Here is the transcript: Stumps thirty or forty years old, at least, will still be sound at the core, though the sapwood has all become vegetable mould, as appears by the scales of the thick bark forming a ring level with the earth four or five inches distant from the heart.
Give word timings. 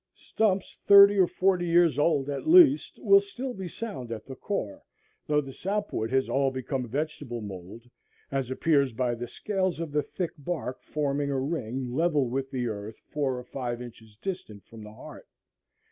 Stumps 0.15 0.79
thirty 0.87 1.15
or 1.19 1.27
forty 1.27 1.67
years 1.67 1.99
old, 1.99 2.27
at 2.27 2.47
least, 2.47 2.97
will 3.03 3.21
still 3.21 3.53
be 3.53 3.67
sound 3.67 4.11
at 4.11 4.25
the 4.25 4.35
core, 4.35 4.81
though 5.27 5.41
the 5.41 5.53
sapwood 5.53 6.09
has 6.09 6.27
all 6.27 6.49
become 6.49 6.87
vegetable 6.87 7.39
mould, 7.39 7.83
as 8.31 8.49
appears 8.49 8.93
by 8.93 9.13
the 9.13 9.27
scales 9.27 9.79
of 9.79 9.91
the 9.91 10.01
thick 10.01 10.31
bark 10.39 10.81
forming 10.81 11.29
a 11.29 11.39
ring 11.39 11.93
level 11.93 12.27
with 12.27 12.49
the 12.49 12.65
earth 12.65 12.97
four 13.09 13.37
or 13.37 13.43
five 13.43 13.79
inches 13.79 14.15
distant 14.15 14.65
from 14.65 14.81
the 14.83 14.91
heart. 14.91 15.27